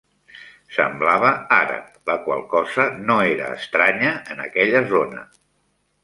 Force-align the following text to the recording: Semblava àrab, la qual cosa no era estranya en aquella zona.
Semblava 0.75 1.33
àrab, 1.57 1.91
la 2.09 2.15
qual 2.23 2.41
cosa 2.53 2.85
no 3.09 3.17
era 3.33 3.51
estranya 3.57 4.15
en 4.37 4.41
aquella 4.47 4.81
zona. 4.95 5.23